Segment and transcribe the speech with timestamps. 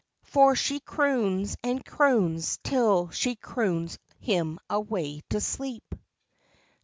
[0.23, 5.93] For she croons, and croons, till she croons him away to sleep.